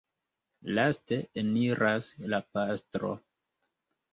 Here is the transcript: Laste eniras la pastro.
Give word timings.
Laste 0.77 1.19
eniras 1.43 2.09
la 2.35 2.41
pastro. 2.57 3.13